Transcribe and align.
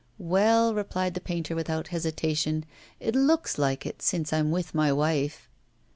'Well,' 0.17 0.73
replied 0.73 1.13
the 1.13 1.21
painter 1.21 1.53
without 1.53 1.89
hesitation, 1.89 2.65
'it 2.99 3.15
looks 3.15 3.59
like 3.59 3.85
it 3.85 4.01
since 4.01 4.33
I'm 4.33 4.49
with 4.49 4.73
my 4.73 4.91
wife. 4.91 5.47